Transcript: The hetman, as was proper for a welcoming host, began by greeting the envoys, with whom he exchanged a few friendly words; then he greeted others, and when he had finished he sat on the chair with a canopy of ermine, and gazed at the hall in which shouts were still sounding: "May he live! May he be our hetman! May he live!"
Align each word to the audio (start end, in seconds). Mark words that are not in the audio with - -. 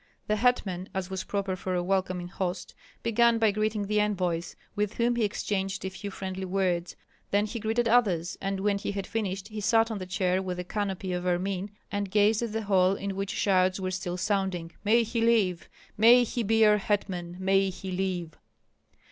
The 0.25 0.37
hetman, 0.37 0.89
as 0.95 1.11
was 1.11 1.23
proper 1.25 1.55
for 1.55 1.75
a 1.75 1.83
welcoming 1.83 2.27
host, 2.27 2.73
began 3.03 3.37
by 3.37 3.51
greeting 3.51 3.85
the 3.85 4.01
envoys, 4.01 4.55
with 4.75 4.95
whom 4.95 5.15
he 5.15 5.23
exchanged 5.23 5.85
a 5.85 5.91
few 5.91 6.09
friendly 6.09 6.43
words; 6.45 6.95
then 7.29 7.45
he 7.45 7.59
greeted 7.59 7.87
others, 7.87 8.35
and 8.41 8.61
when 8.61 8.79
he 8.79 8.93
had 8.93 9.05
finished 9.05 9.49
he 9.49 9.61
sat 9.61 9.91
on 9.91 9.99
the 9.99 10.07
chair 10.07 10.41
with 10.41 10.57
a 10.57 10.63
canopy 10.63 11.13
of 11.13 11.27
ermine, 11.27 11.69
and 11.91 12.09
gazed 12.09 12.41
at 12.41 12.51
the 12.51 12.63
hall 12.63 12.93
in 12.95 13.15
which 13.15 13.29
shouts 13.29 13.79
were 13.79 13.91
still 13.91 14.17
sounding: 14.17 14.71
"May 14.83 15.03
he 15.03 15.21
live! 15.21 15.69
May 15.97 16.23
he 16.23 16.41
be 16.41 16.65
our 16.65 16.77
hetman! 16.77 17.37
May 17.39 17.69
he 17.69 17.91
live!" 17.91 18.33